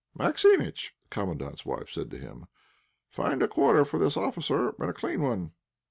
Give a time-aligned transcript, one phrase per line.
[0.17, 2.47] "Maximitch," the Commandant's wife said to him,
[3.11, 5.51] "find a quarter for this officer, and a clean one."